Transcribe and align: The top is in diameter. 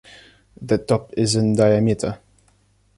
The 0.59 0.79
top 0.79 1.13
is 1.15 1.35
in 1.35 1.53
diameter. 1.53 2.17